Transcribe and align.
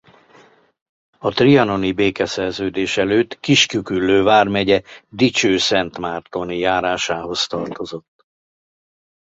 A 1.17 1.31
trianoni 1.31 1.91
békeszerződés 1.91 2.97
előtt 2.97 3.39
Kis-Küküllő 3.39 4.23
vármegye 4.23 4.81
Dicsőszentmártoni 5.09 6.57
járásához 6.57 7.47
tartozott. 7.47 8.23